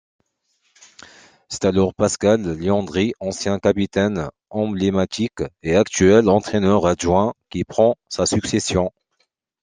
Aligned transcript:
C'est 1.47 1.63
alors 1.65 1.93
Pascal 1.93 2.57
Léandri, 2.57 3.13
ancien 3.19 3.59
capitaine 3.59 4.31
emblématique 4.49 5.43
et 5.61 5.75
actuel 5.75 6.27
entraineur-adjoint, 6.27 7.35
qui 7.51 7.63
prend 7.63 7.93
sa 8.09 8.25
succession. 8.25 8.91